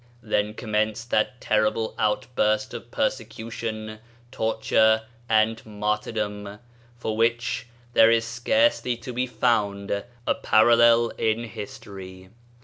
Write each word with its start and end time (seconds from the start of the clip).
Then 0.23 0.55
commenced 0.55 1.11
that 1.11 1.39
terrible 1.39 1.93
outburst 1.99 2.73
of 2.73 2.89
persecution, 2.89 3.99
torture, 4.31 5.03
and 5.29 5.63
martyrdom, 5.63 6.57
for 6.97 7.15
which 7.15 7.67
there 7.93 8.09
is 8.09 8.25
scarcely 8.25 8.97
to 8.97 9.13
be 9.13 9.27
found 9.27 9.91
a 10.25 10.33
parallel 10.33 11.09
in 11.19 11.43
history. 11.43 12.29